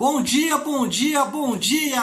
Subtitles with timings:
[0.00, 2.02] Bom dia, bom dia, bom dia!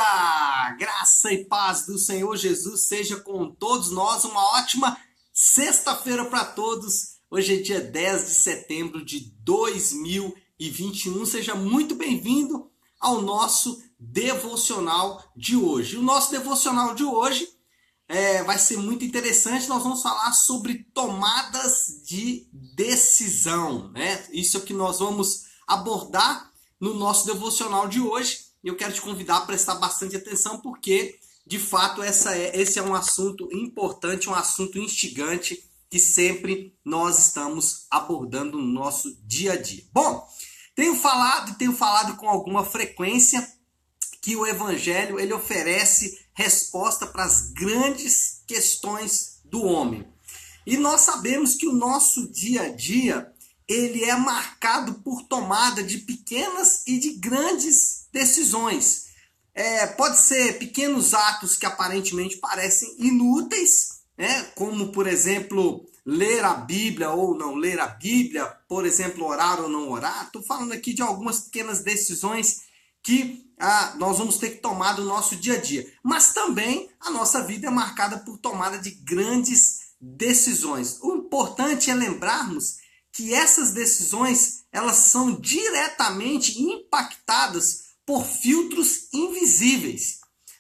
[0.77, 4.23] Graça e paz do Senhor Jesus seja com todos nós.
[4.23, 4.95] Uma ótima
[5.33, 7.17] sexta-feira para todos.
[7.27, 11.25] Hoje é dia 10 de setembro de 2021.
[11.25, 15.97] Seja muito bem-vindo ao nosso devocional de hoje.
[15.97, 17.49] O nosso devocional de hoje
[18.07, 19.67] é, vai ser muito interessante.
[19.67, 24.23] Nós vamos falar sobre tomadas de decisão, né?
[24.31, 26.46] Isso é que nós vamos abordar
[26.79, 28.47] no nosso devocional de hoje.
[28.63, 32.77] E eu quero te convidar a prestar bastante atenção, porque de fato essa é, esse
[32.77, 39.53] é um assunto importante, um assunto instigante que sempre nós estamos abordando no nosso dia
[39.53, 39.85] a dia.
[39.93, 40.27] Bom,
[40.75, 43.47] tenho falado e tenho falado com alguma frequência
[44.21, 50.05] que o evangelho ele oferece resposta para as grandes questões do homem.
[50.65, 53.33] E nós sabemos que o nosso dia a dia
[53.67, 59.07] ele é marcado por tomada de pequenas e de grandes decisões.
[59.53, 64.43] É, pode ser pequenos atos que aparentemente parecem inúteis, né?
[64.55, 69.67] como por exemplo ler a Bíblia ou não ler a Bíblia, por exemplo orar ou
[69.67, 70.25] não orar.
[70.25, 72.61] Estou falando aqui de algumas pequenas decisões
[73.03, 75.91] que ah, nós vamos ter que tomar do nosso dia a dia.
[76.03, 80.99] Mas também a nossa vida é marcada por tomada de grandes decisões.
[81.01, 82.77] O importante é lembrarmos
[83.17, 90.19] que essas decisões elas são diretamente impactadas por filtros invisíveis.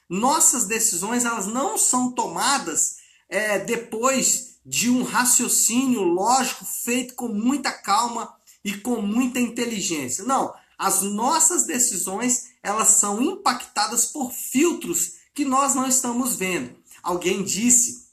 [0.09, 2.95] Nossas decisões elas não são tomadas
[3.29, 10.23] é, depois de um raciocínio lógico feito com muita calma e com muita inteligência.
[10.23, 16.75] Não, as nossas decisões elas são impactadas por filtros que nós não estamos vendo.
[17.03, 18.07] Alguém disse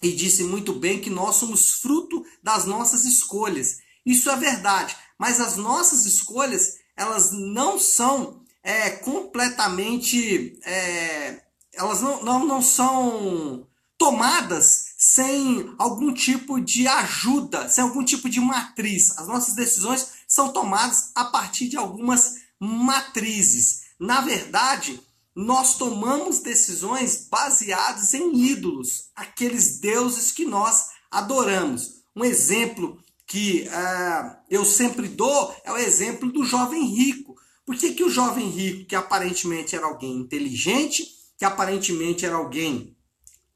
[0.00, 3.87] e disse muito bem que nós somos fruto das nossas escolhas.
[4.08, 11.42] Isso é verdade, mas as nossas escolhas elas não são é, completamente é,
[11.74, 13.66] elas não, não, não são
[13.98, 19.10] tomadas sem algum tipo de ajuda, sem algum tipo de matriz.
[19.18, 23.82] As nossas decisões são tomadas a partir de algumas matrizes.
[24.00, 25.02] Na verdade,
[25.36, 31.98] nós tomamos decisões baseadas em ídolos, aqueles deuses que nós adoramos.
[32.16, 37.36] Um exemplo que uh, eu sempre dou é o exemplo do jovem rico.
[37.64, 41.06] Por que, que o jovem rico, que aparentemente era alguém inteligente,
[41.36, 42.96] que aparentemente era alguém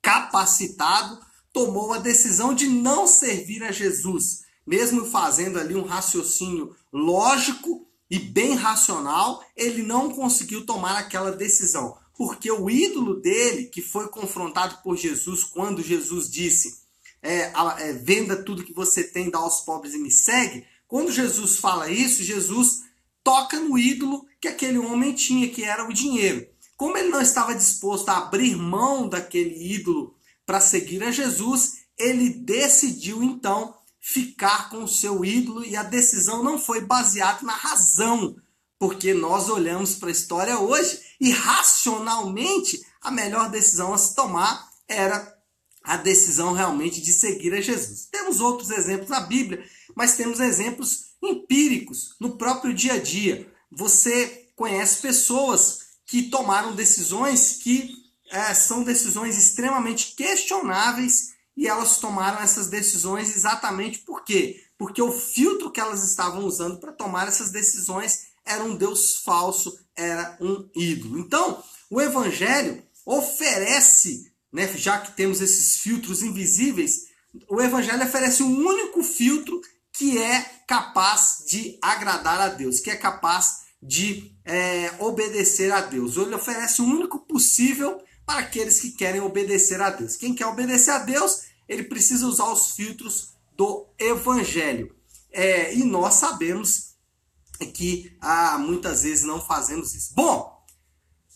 [0.03, 1.19] capacitado,
[1.53, 8.19] tomou a decisão de não servir a Jesus, mesmo fazendo ali um raciocínio lógico e
[8.19, 14.83] bem racional, ele não conseguiu tomar aquela decisão, porque o ídolo dele, que foi confrontado
[14.83, 16.82] por Jesus quando Jesus disse:
[17.23, 20.67] é, é, venda tudo que você tem, dá aos pobres e me segue.
[20.89, 22.83] Quando Jesus fala isso, Jesus
[23.23, 26.47] toca no ídolo que aquele homem tinha, que era o dinheiro.
[26.77, 32.29] Como ele não estava disposto a abrir mão daquele ídolo para seguir a Jesus, ele
[32.29, 38.35] decidiu então ficar com o seu ídolo e a decisão não foi baseada na razão,
[38.77, 44.69] porque nós olhamos para a história hoje e racionalmente a melhor decisão a se tomar
[44.89, 45.32] era
[45.85, 48.09] a decisão realmente de seguir a Jesus.
[48.11, 53.51] Temos outros exemplos na Bíblia, mas temos exemplos empíricos no próprio dia a dia.
[53.71, 57.91] Você conhece pessoas que tomaram decisões que
[58.31, 64.65] é, são decisões extremamente questionáveis e elas tomaram essas decisões exatamente por quê?
[64.79, 69.79] Porque o filtro que elas estavam usando para tomar essas decisões era um Deus falso,
[69.97, 71.19] era um ídolo.
[71.19, 77.07] Então, o Evangelho oferece né, já que temos esses filtros invisíveis,
[77.49, 79.61] o Evangelho oferece um único filtro
[79.93, 86.17] que é capaz de agradar a Deus, que é capaz de é, obedecer a Deus.
[86.17, 90.17] Ele oferece o um único possível para aqueles que querem obedecer a Deus.
[90.17, 94.95] Quem quer obedecer a Deus, ele precisa usar os filtros do Evangelho.
[95.31, 96.93] É, e nós sabemos
[97.75, 100.15] que ah, muitas vezes não fazemos isso.
[100.15, 100.52] Bom,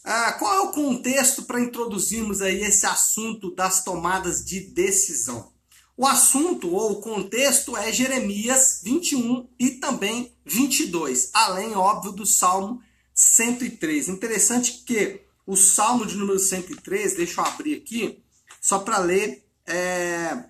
[0.09, 5.53] ah, qual é o contexto para introduzirmos aí esse assunto das tomadas de decisão?
[5.97, 12.81] O assunto ou o contexto é Jeremias 21 e também 22, além, óbvio, do Salmo
[13.13, 14.09] 103.
[14.09, 18.23] Interessante que o Salmo de número 103, deixa eu abrir aqui,
[18.61, 20.45] só para ler é,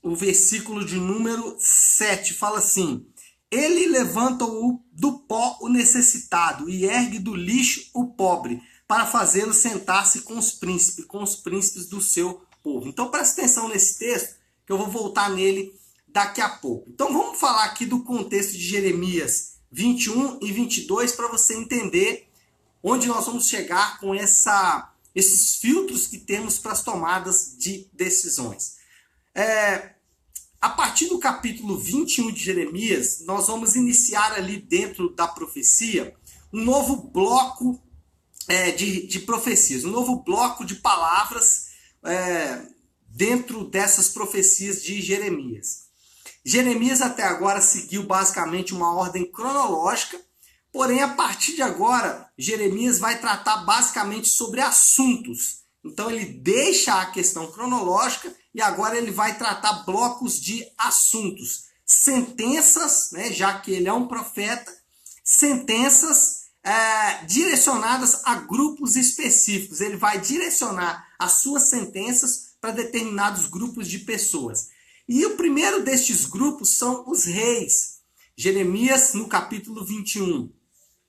[0.00, 3.04] o versículo de número 7, fala assim:
[3.54, 9.54] ele levanta o, do pó o necessitado e ergue do lixo o pobre, para fazê-lo
[9.54, 12.88] sentar-se com os príncipes, com os príncipes do seu povo.
[12.88, 14.36] Então preste atenção nesse texto,
[14.66, 15.74] que eu vou voltar nele
[16.08, 16.90] daqui a pouco.
[16.90, 22.28] Então vamos falar aqui do contexto de Jeremias 21 e 22 para você entender
[22.82, 28.76] onde nós vamos chegar com essa, esses filtros que temos para as tomadas de decisões.
[29.34, 29.94] É,
[30.64, 36.16] a partir do capítulo 21 de Jeremias, nós vamos iniciar ali dentro da profecia
[36.50, 37.78] um novo bloco
[38.48, 41.66] é, de, de profecias, um novo bloco de palavras
[42.02, 42.62] é,
[43.06, 45.88] dentro dessas profecias de Jeremias.
[46.42, 50.18] Jeremias até agora seguiu basicamente uma ordem cronológica,
[50.72, 55.58] porém a partir de agora Jeremias vai tratar basicamente sobre assuntos.
[55.84, 63.10] Então ele deixa a questão cronológica e agora ele vai tratar blocos de assuntos, sentenças,
[63.12, 64.72] né, já que ele é um profeta,
[65.24, 69.80] sentenças é, direcionadas a grupos específicos.
[69.80, 74.68] Ele vai direcionar as suas sentenças para determinados grupos de pessoas.
[75.08, 77.98] E o primeiro destes grupos são os reis.
[78.36, 80.50] Jeremias, no capítulo 21,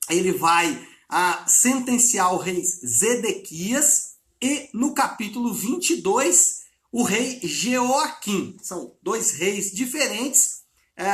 [0.09, 6.54] ele vai a, sentenciar o rei Zedequias, e no capítulo 22,
[6.95, 8.57] o rei Jeoaquim.
[8.63, 10.61] São dois reis diferentes,
[10.95, 11.05] é,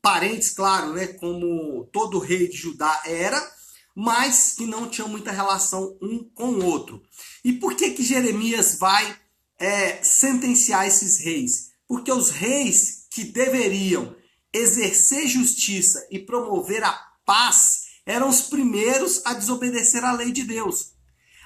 [0.00, 3.52] parentes, claro, né, como todo rei de Judá era,
[3.96, 7.02] mas que não tinham muita relação um com o outro.
[7.44, 9.18] E por que que Jeremias vai
[9.58, 11.72] é, sentenciar esses reis?
[11.88, 14.14] Porque os reis que deveriam
[14.54, 16.92] exercer justiça e promover a
[17.26, 20.92] paz eram os primeiros a desobedecer à lei de Deus.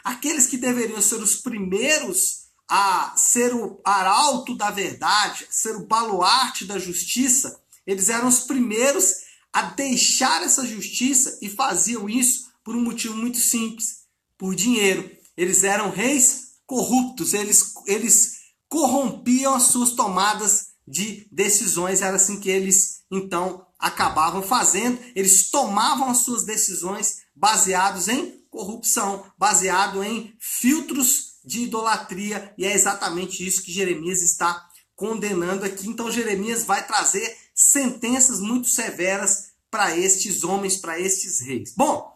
[0.04, 6.64] Aqueles que deveriam ser os primeiros a ser o arauto da verdade, ser o baluarte
[6.64, 12.82] da justiça, eles eram os primeiros a deixar essa justiça e faziam isso por um
[12.82, 14.00] motivo muito simples,
[14.36, 15.08] por dinheiro.
[15.36, 18.36] Eles eram reis corruptos, eles, eles
[18.68, 26.10] corrompiam as suas tomadas de decisões, era assim que eles então acabavam fazendo, eles tomavam
[26.10, 33.62] as suas decisões baseados em corrupção, baseado em filtros de idolatria, e é exatamente isso
[33.62, 35.88] que Jeremias está condenando aqui.
[35.88, 41.72] Então Jeremias vai trazer sentenças muito severas para estes homens, para estes reis.
[41.76, 42.12] Bom,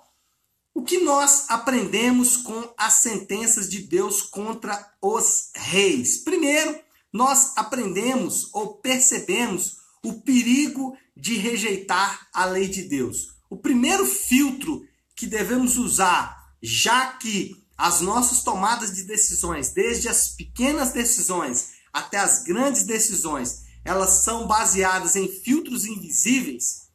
[0.74, 6.18] o que nós aprendemos com as sentenças de Deus contra os reis?
[6.18, 6.78] Primeiro,
[7.12, 13.34] nós aprendemos ou percebemos o perigo de rejeitar a lei de Deus.
[13.48, 20.28] O primeiro filtro que devemos usar, já que as nossas tomadas de decisões, desde as
[20.28, 26.90] pequenas decisões até as grandes decisões, elas são baseadas em filtros invisíveis,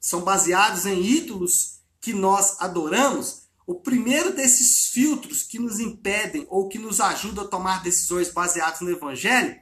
[0.00, 6.68] são baseados em ídolos que nós adoramos, o primeiro desses filtros que nos impedem ou
[6.68, 9.54] que nos ajudam a tomar decisões baseadas no Evangelho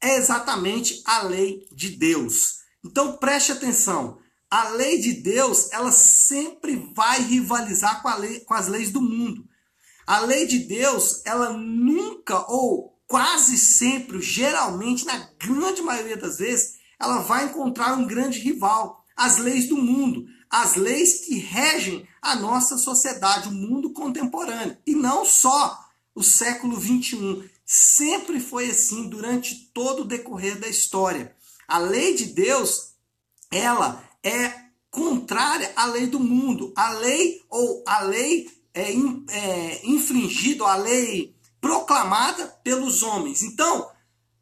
[0.00, 2.58] é exatamente a lei de Deus.
[2.84, 4.18] Então preste atenção.
[4.50, 9.47] A lei de Deus, ela sempre vai rivalizar com, lei, com as leis do mundo.
[10.08, 16.78] A lei de Deus, ela nunca ou quase sempre, geralmente, na grande maioria das vezes,
[16.98, 22.34] ela vai encontrar um grande rival, as leis do mundo as leis que regem a
[22.36, 24.76] nossa sociedade, o mundo contemporâneo.
[24.86, 25.78] E não só
[26.14, 27.48] o século XXI.
[27.64, 31.36] Sempre foi assim durante todo o decorrer da história.
[31.66, 32.94] A lei de Deus,
[33.50, 34.52] ela é
[34.90, 36.72] contrária à lei do mundo.
[36.74, 38.92] A lei ou a lei é,
[39.30, 43.42] é infringida, a lei proclamada pelos homens.
[43.42, 43.90] Então,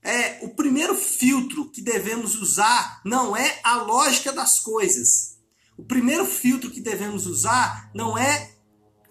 [0.03, 5.37] é, o primeiro filtro que devemos usar não é a lógica das coisas,
[5.77, 8.51] o primeiro filtro que devemos usar não é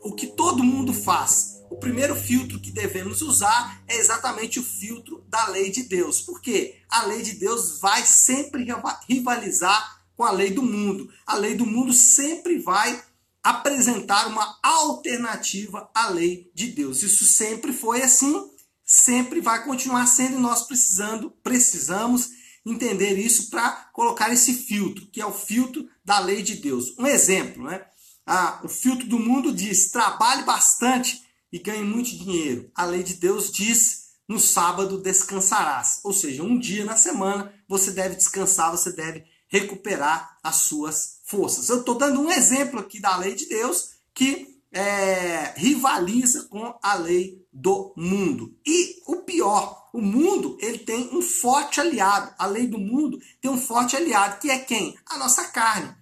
[0.02, 1.62] o que todo mundo faz.
[1.70, 6.22] O primeiro filtro que devemos usar é exatamente o filtro da lei de Deus.
[6.22, 8.66] Porque a lei de Deus vai sempre
[9.08, 11.10] rivalizar com a lei do mundo.
[11.26, 13.04] A lei do mundo sempre vai
[13.46, 17.04] apresentar uma alternativa à lei de Deus.
[17.04, 18.50] Isso sempre foi assim,
[18.84, 22.32] sempre vai continuar sendo e nós precisando, precisamos
[22.66, 26.98] entender isso para colocar esse filtro, que é o filtro da lei de Deus.
[26.98, 27.86] Um exemplo, né?
[28.26, 31.22] Ah, o filtro do mundo diz: trabalhe bastante
[31.54, 32.72] e ganhe muito dinheiro.
[32.74, 36.00] A lei de Deus diz: no sábado descansarás.
[36.04, 41.70] Ou seja, um dia na semana você deve descansar, você deve recuperar as suas forças.
[41.70, 46.96] Eu estou dando um exemplo aqui da lei de Deus que é, rivaliza com a
[46.96, 48.56] lei do mundo.
[48.66, 52.34] E o pior, o mundo ele tem um forte aliado.
[52.38, 54.98] A lei do mundo tem um forte aliado, que é quem?
[55.06, 55.96] A nossa carne.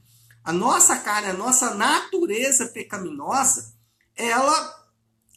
[0.44, 3.74] A nossa carne, a nossa natureza pecaminosa,
[4.16, 4.84] ela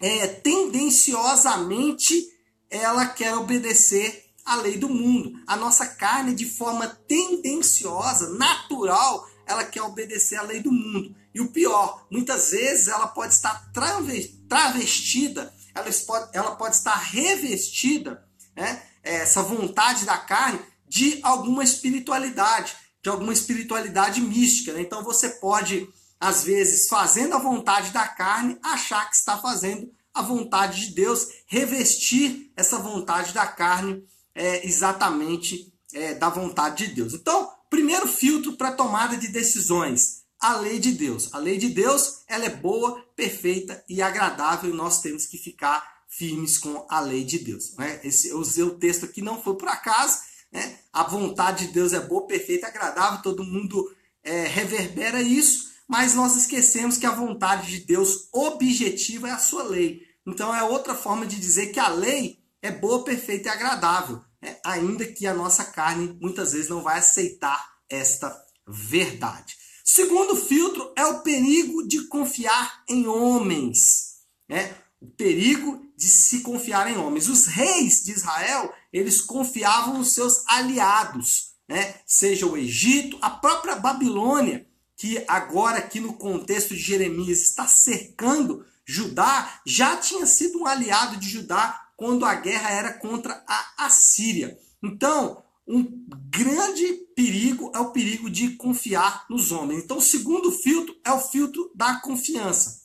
[0.00, 2.32] é, tendenciosamente
[2.68, 5.32] ela quer obedecer à lei do mundo.
[5.46, 11.14] A nossa carne, de forma tendenciosa, natural, ela quer obedecer à lei do mundo.
[11.34, 18.26] E o pior, muitas vezes ela pode estar travestida, ela pode, ela pode estar revestida,
[18.54, 18.82] né?
[19.02, 24.72] essa vontade da carne, de alguma espiritualidade, de alguma espiritualidade mística.
[24.72, 24.80] Né?
[24.80, 25.88] Então você pode,
[26.18, 31.28] às vezes, fazendo a vontade da carne, achar que está fazendo a vontade de Deus,
[31.46, 34.02] revestir essa vontade da carne
[34.34, 37.12] é, exatamente é, da vontade de Deus.
[37.12, 41.28] Então, primeiro filtro para tomada de decisões, a lei de Deus.
[41.34, 45.86] A lei de Deus ela é boa, perfeita e agradável e nós temos que ficar
[46.08, 47.76] firmes com a lei de Deus.
[47.76, 48.00] Né?
[48.02, 50.20] Esse, eu usei o texto aqui, não foi por acaso.
[50.50, 50.78] Né?
[50.90, 56.34] A vontade de Deus é boa, perfeita, agradável, todo mundo é, reverbera isso, mas nós
[56.34, 60.00] esquecemos que a vontade de Deus objetiva é a sua lei.
[60.26, 64.58] Então é outra forma de dizer que a lei é boa, perfeita e agradável, né?
[64.64, 68.34] ainda que a nossa carne muitas vezes não vai aceitar esta
[68.66, 69.56] verdade.
[69.84, 74.16] Segundo filtro é o perigo de confiar em homens.
[74.48, 74.74] Né?
[75.00, 77.28] O perigo de se confiar em homens.
[77.28, 82.00] Os reis de Israel, eles confiavam nos seus aliados, né?
[82.06, 84.66] seja o Egito, a própria Babilônia,
[84.96, 91.16] que agora aqui no contexto de Jeremias está cercando Judá, já tinha sido um aliado
[91.16, 94.58] de Judá quando a guerra era contra a Assíria.
[94.82, 95.82] Então, um
[96.28, 99.82] grande perigo é o perigo de confiar nos homens.
[99.82, 102.82] Então, o segundo filtro é o filtro da confiança.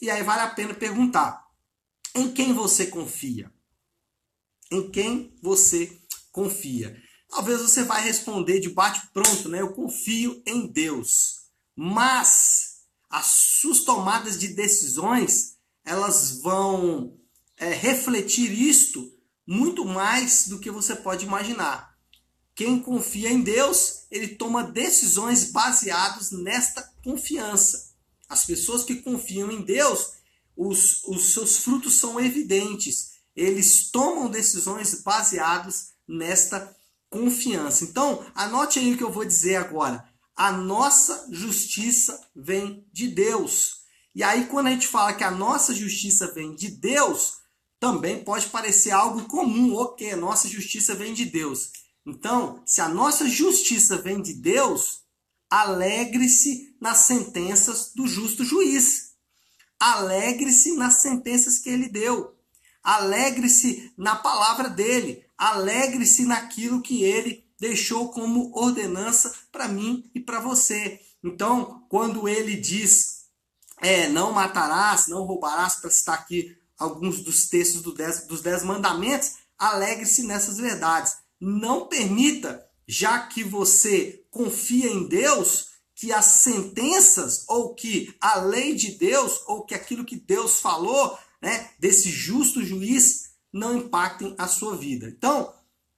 [0.00, 1.44] E aí vale a pena perguntar:
[2.14, 3.52] em quem você confia?
[4.70, 6.00] Em quem você
[6.30, 6.96] confia?
[7.28, 9.60] Talvez você vai responder de bate-pronto, né?
[9.60, 11.40] Eu confio em Deus.
[11.76, 17.19] Mas as suas tomadas de decisões, elas vão
[17.60, 19.12] é, refletir isto
[19.46, 21.94] muito mais do que você pode imaginar.
[22.54, 27.90] Quem confia em Deus, ele toma decisões baseadas nesta confiança.
[28.28, 30.12] As pessoas que confiam em Deus,
[30.56, 33.10] os, os seus frutos são evidentes.
[33.36, 36.74] Eles tomam decisões baseadas nesta
[37.10, 37.84] confiança.
[37.84, 40.08] Então, anote aí o que eu vou dizer agora.
[40.34, 43.80] A nossa justiça vem de Deus.
[44.14, 47.39] E aí, quando a gente fala que a nossa justiça vem de Deus,
[47.80, 51.72] também pode parecer algo comum, ok, nossa justiça vem de Deus.
[52.06, 55.00] Então, se a nossa justiça vem de Deus,
[55.48, 59.14] alegre-se nas sentenças do justo juiz.
[59.78, 62.36] Alegre-se nas sentenças que ele deu.
[62.82, 65.24] Alegre-se na palavra dele.
[65.38, 71.00] Alegre-se naquilo que ele deixou como ordenança para mim e para você.
[71.24, 73.24] Então, quando ele diz,
[73.80, 78.64] é, não matarás, não roubarás, para citar aqui alguns dos textos do dez, dos Dez
[78.64, 81.18] Mandamentos, alegre-se nessas verdades.
[81.38, 88.74] Não permita, já que você confia em Deus, que as sentenças ou que a lei
[88.74, 94.48] de Deus ou que aquilo que Deus falou, né, desse justo juiz não impactem a
[94.48, 95.08] sua vida.
[95.08, 95.52] Então,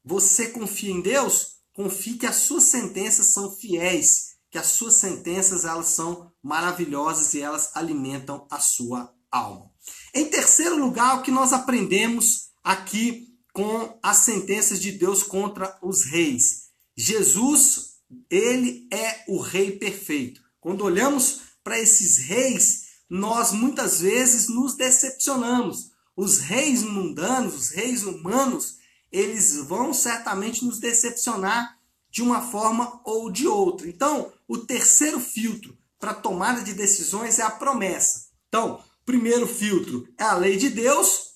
[0.05, 5.65] você confia em Deus, confie que as suas sentenças são fiéis, que as suas sentenças
[5.65, 9.72] elas são maravilhosas e elas alimentam a sua alma.
[10.15, 16.05] Em terceiro lugar, o que nós aprendemos aqui com as sentenças de Deus contra os
[16.05, 16.69] reis.
[16.97, 17.93] Jesus
[18.31, 20.41] ele é o rei perfeito.
[20.61, 25.91] Quando olhamos para esses reis, nós muitas vezes nos decepcionamos.
[26.17, 28.77] Os reis mundanos, os reis humanos,
[29.11, 31.79] eles vão certamente nos decepcionar
[32.11, 33.89] de uma forma ou de outra.
[33.89, 38.27] Então, o terceiro filtro para tomada de decisões é a promessa.
[38.49, 41.33] Então, primeiro filtro é a lei de Deus,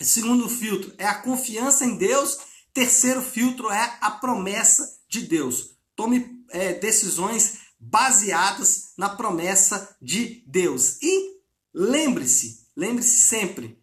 [0.00, 2.38] segundo filtro é a confiança em Deus,
[2.72, 5.76] terceiro filtro é a promessa de Deus.
[5.96, 10.98] Tome é, decisões baseadas na promessa de Deus.
[11.02, 11.40] E
[11.72, 13.78] lembre-se, lembre-se sempre,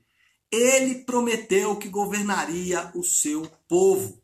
[0.51, 4.21] ele prometeu que governaria o seu povo.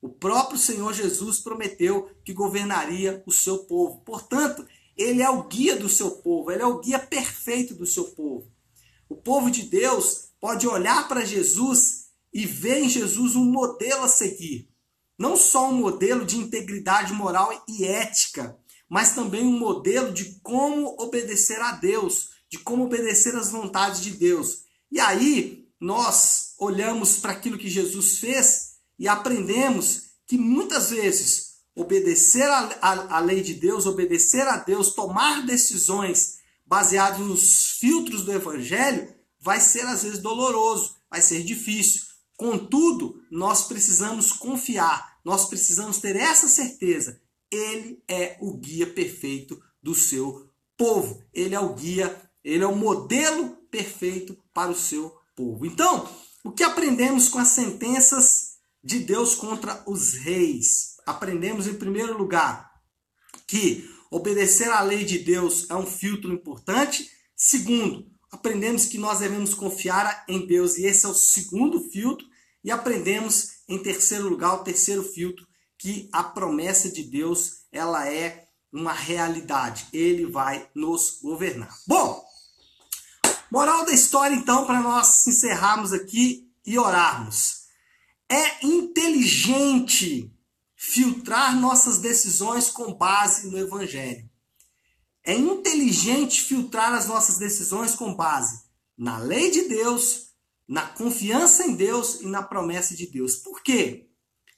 [0.00, 4.00] O próprio Senhor Jesus prometeu que governaria o seu povo.
[4.04, 8.04] Portanto, ele é o guia do seu povo, ele é o guia perfeito do seu
[8.12, 8.50] povo.
[9.08, 14.08] O povo de Deus pode olhar para Jesus e ver em Jesus um modelo a
[14.08, 14.68] seguir
[15.18, 18.56] não só um modelo de integridade moral e ética,
[18.88, 24.10] mas também um modelo de como obedecer a Deus, de como obedecer às vontades de
[24.12, 24.64] Deus.
[24.90, 31.45] E aí nós olhamos para aquilo que Jesus fez e aprendemos que muitas vezes
[31.76, 32.48] obedecer
[32.80, 39.60] à lei de Deus, obedecer a Deus, tomar decisões baseadas nos filtros do Evangelho, vai
[39.60, 42.02] ser às vezes doloroso, vai ser difícil.
[42.36, 47.20] Contudo, nós precisamos confiar, nós precisamos ter essa certeza.
[47.50, 51.22] ele é o guia perfeito do seu povo.
[51.32, 55.64] Ele é o guia, ele é o modelo perfeito para o seu povo.
[55.64, 56.08] Então,
[56.44, 60.95] o que aprendemos com as sentenças de Deus contra os reis?
[61.06, 62.72] Aprendemos, em primeiro lugar,
[63.46, 67.08] que obedecer à lei de Deus é um filtro importante.
[67.36, 72.26] Segundo, aprendemos que nós devemos confiar em Deus, e esse é o segundo filtro.
[72.64, 75.46] E aprendemos, em terceiro lugar, o terceiro filtro,
[75.78, 79.86] que a promessa de Deus ela é uma realidade.
[79.92, 81.72] Ele vai nos governar.
[81.86, 82.24] Bom,
[83.50, 87.66] moral da história então para nós encerrarmos aqui e orarmos.
[88.28, 90.35] É inteligente
[90.76, 94.28] filtrar nossas decisões com base no evangelho.
[95.24, 98.66] É inteligente filtrar as nossas decisões com base
[98.96, 100.26] na lei de Deus,
[100.68, 103.36] na confiança em Deus e na promessa de Deus.
[103.36, 104.08] Por quê?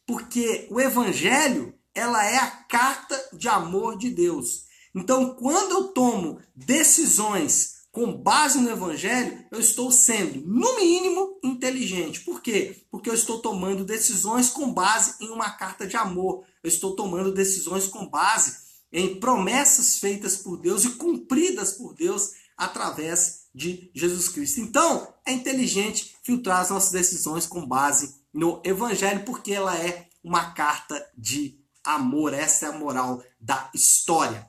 [0.07, 4.65] Porque o evangelho ela é a carta de amor de Deus.
[4.95, 12.21] Então, quando eu tomo decisões com base no evangelho, eu estou sendo, no mínimo, inteligente.
[12.21, 12.85] Por quê?
[12.91, 16.45] Porque eu estou tomando decisões com base em uma carta de amor.
[16.63, 22.33] Eu estou tomando decisões com base em promessas feitas por Deus e cumpridas por Deus
[22.57, 24.61] através de Jesus Cristo.
[24.61, 30.53] Então, é inteligente filtrar as nossas decisões com base no evangelho, porque ela é uma
[30.53, 32.35] carta de amor.
[32.35, 34.49] Essa é a moral da história.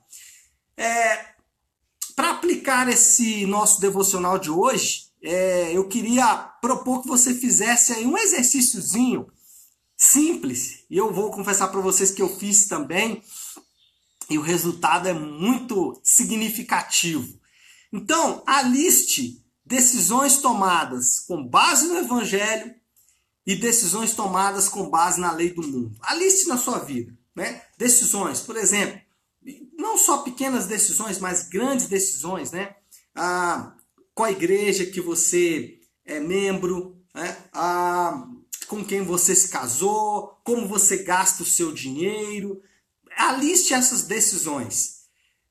[0.75, 1.38] É,
[2.19, 8.05] Para aplicar esse nosso devocional de hoje, é, eu queria propor que você fizesse aí
[8.05, 9.31] um exercíciozinho
[9.95, 10.83] simples.
[10.89, 13.23] E eu vou confessar para vocês que eu fiz também.
[14.29, 17.39] E o resultado é muito significativo.
[17.93, 22.75] Então, aliste decisões tomadas com base no Evangelho
[23.47, 25.95] e decisões tomadas com base na lei do mundo.
[26.01, 27.17] Aliste na sua vida.
[27.33, 27.61] Né?
[27.77, 28.99] Decisões, por exemplo,
[29.79, 32.75] não só pequenas decisões, mas grandes decisões, né?
[33.15, 33.73] Ah,
[34.13, 37.37] qual a igreja que você é membro, né?
[37.53, 38.27] ah,
[38.67, 42.61] com quem você se casou, como você gasta o seu dinheiro.
[43.17, 44.99] Aliste essas decisões.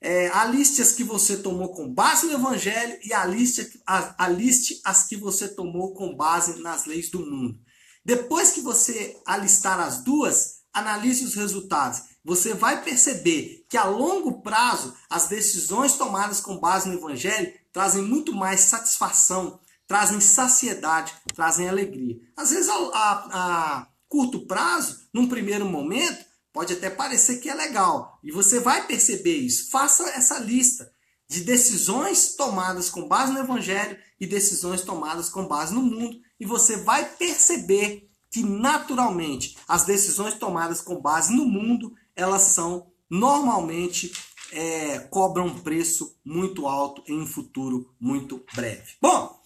[0.00, 5.16] É, aliste as que você tomou com base no Evangelho e aliste, aliste as que
[5.16, 7.58] você tomou com base nas leis do mundo.
[8.04, 12.02] Depois que você alistar as duas, analise os resultados.
[12.28, 18.02] Você vai perceber que a longo prazo as decisões tomadas com base no Evangelho trazem
[18.02, 22.20] muito mais satisfação, trazem saciedade, trazem alegria.
[22.36, 27.54] Às vezes, a, a, a curto prazo, num primeiro momento, pode até parecer que é
[27.54, 28.18] legal.
[28.22, 29.70] E você vai perceber isso.
[29.70, 30.92] Faça essa lista
[31.26, 36.20] de decisões tomadas com base no Evangelho e decisões tomadas com base no mundo.
[36.38, 42.90] E você vai perceber que naturalmente as decisões tomadas com base no mundo elas são
[43.08, 44.12] normalmente
[44.52, 48.96] é, cobram um preço muito alto em um futuro muito breve.
[49.00, 49.40] Bom,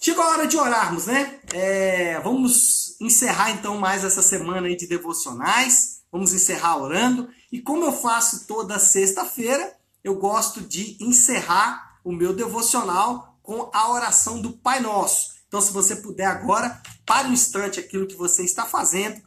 [0.00, 1.40] chegou a hora de orarmos, né?
[1.54, 6.00] É, vamos encerrar então mais essa semana aí de devocionais.
[6.10, 7.28] Vamos encerrar orando.
[7.52, 13.92] E como eu faço toda sexta-feira, eu gosto de encerrar o meu devocional com a
[13.92, 15.30] oração do Pai Nosso.
[15.46, 19.20] Então, se você puder agora, pare um instante aquilo que você está fazendo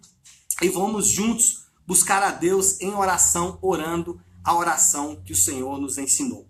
[0.61, 5.97] e vamos juntos buscar a Deus em oração, orando a oração que o Senhor nos
[5.97, 6.47] ensinou.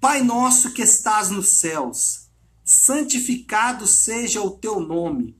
[0.00, 2.28] Pai nosso que estás nos céus,
[2.64, 5.38] santificado seja o teu nome.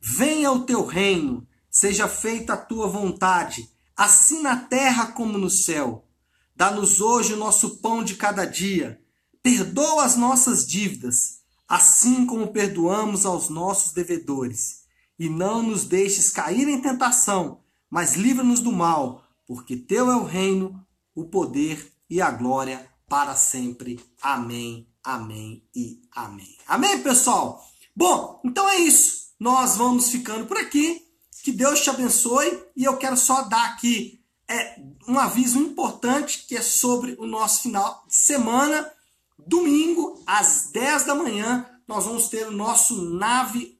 [0.00, 6.08] Venha o teu reino, seja feita a tua vontade, assim na terra como no céu.
[6.56, 9.00] Dá-nos hoje o nosso pão de cada dia.
[9.42, 14.81] Perdoa as nossas dívidas assim como perdoamos aos nossos devedores.
[15.18, 20.24] E não nos deixes cair em tentação, mas livra-nos do mal, porque teu é o
[20.24, 24.00] reino, o poder e a glória para sempre.
[24.20, 26.56] Amém, amém e amém.
[26.66, 27.62] Amém, pessoal?
[27.94, 29.32] Bom, então é isso.
[29.38, 31.06] Nós vamos ficando por aqui.
[31.42, 36.56] Que Deus te abençoe e eu quero só dar aqui é, um aviso importante que
[36.56, 38.90] é sobre o nosso final de semana.
[39.38, 43.71] Domingo, às 10 da manhã, nós vamos ter o nosso Nave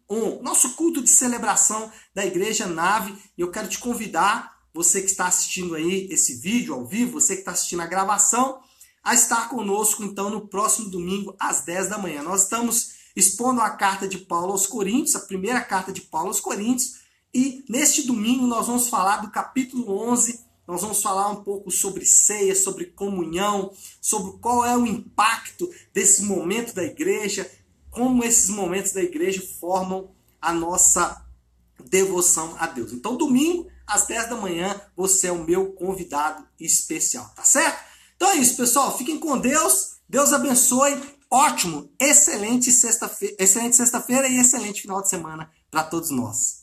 [0.43, 3.15] Nosso culto de celebração da Igreja Nave.
[3.37, 7.35] E eu quero te convidar, você que está assistindo aí esse vídeo ao vivo, você
[7.35, 8.61] que está assistindo a gravação,
[9.03, 12.23] a estar conosco então no próximo domingo às 10 da manhã.
[12.23, 16.41] Nós estamos expondo a carta de Paulo aos Coríntios, a primeira carta de Paulo aos
[16.41, 17.01] Coríntios,
[17.35, 22.07] e neste domingo nós vamos falar do capítulo 11 nós vamos falar um pouco sobre
[22.07, 27.51] ceia, sobre comunhão, sobre qual é o impacto desse momento da igreja,
[27.93, 31.25] como esses momentos da igreja formam a nossa
[31.85, 32.93] devoção a Deus.
[32.93, 37.79] Então, domingo, às 10 da manhã, você é o meu convidado especial, tá certo?
[38.17, 38.97] Então é isso, pessoal.
[38.97, 39.97] Fiquem com Deus.
[40.09, 41.01] Deus abençoe.
[41.31, 46.61] Ótimo, excelente sexta-feira, excelente sexta-feira e excelente final de semana para todos nós.